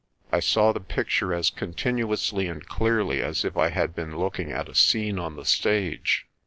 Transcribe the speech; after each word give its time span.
I 0.31 0.39
saw 0.39 0.71
the 0.71 0.79
picture 0.79 1.31
as 1.31 1.51
continuously 1.51 2.47
and 2.47 2.65
clearly 2.67 3.21
as 3.21 3.45
if 3.45 3.55
I 3.55 3.69
had 3.69 3.93
been 3.93 4.17
looking 4.17 4.51
at 4.51 4.67
a 4.67 4.73
scene 4.73 5.19
on 5.19 5.35
the 5.35 5.45
stage. 5.45 6.25